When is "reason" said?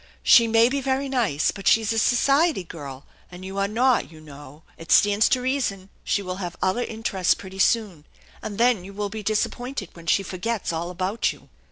5.41-5.89